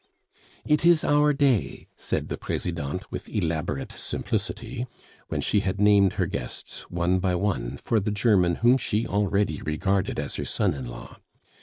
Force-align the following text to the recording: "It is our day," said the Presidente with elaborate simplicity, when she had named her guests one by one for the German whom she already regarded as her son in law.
"It 0.65 0.83
is 0.83 1.03
our 1.03 1.31
day," 1.31 1.85
said 1.95 2.29
the 2.29 2.37
Presidente 2.39 3.05
with 3.11 3.29
elaborate 3.29 3.91
simplicity, 3.91 4.87
when 5.27 5.41
she 5.41 5.59
had 5.59 5.79
named 5.79 6.13
her 6.13 6.25
guests 6.25 6.89
one 6.89 7.19
by 7.19 7.35
one 7.35 7.77
for 7.77 7.99
the 7.99 8.09
German 8.09 8.55
whom 8.65 8.77
she 8.77 9.05
already 9.05 9.61
regarded 9.61 10.19
as 10.19 10.37
her 10.37 10.45
son 10.45 10.73
in 10.73 10.87
law. 10.87 11.19